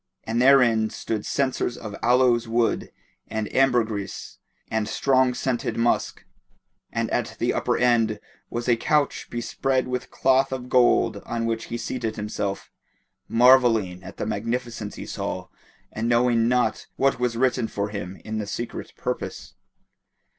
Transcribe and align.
And 0.23 0.41
therein 0.41 0.89
stood 0.89 1.27
censers 1.27 1.77
of 1.77 1.95
aloes 2.01 2.47
wood 2.47 2.91
and 3.27 3.47
ambergris 3.55 4.39
and 4.67 4.87
strong 4.89 5.35
scented 5.35 5.77
musk, 5.77 6.25
and 6.91 7.07
at 7.11 7.35
the 7.37 7.53
upper 7.53 7.77
end 7.77 8.19
was 8.49 8.67
a 8.67 8.75
couch 8.75 9.27
bespread 9.29 9.87
with 9.87 10.09
cloth 10.09 10.51
of 10.51 10.69
gold 10.69 11.17
on 11.27 11.45
which 11.45 11.65
he 11.65 11.77
seated 11.77 12.15
himself, 12.15 12.71
marvelling 13.27 14.01
at 14.03 14.17
the 14.17 14.25
magnificence 14.25 14.95
he 14.95 15.05
saw 15.05 15.49
and 15.91 16.09
knowing 16.09 16.47
not 16.47 16.87
what 16.95 17.19
was 17.19 17.37
written 17.37 17.67
for 17.67 17.89
him 17.89 18.19
in 18.25 18.39
the 18.39 18.47
Secret 18.47 18.93
Purpose. 18.97 19.53